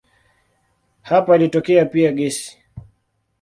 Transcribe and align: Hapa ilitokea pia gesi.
Hapa 1.01 1.35
ilitokea 1.35 1.85
pia 1.85 2.11
gesi. 2.11 2.59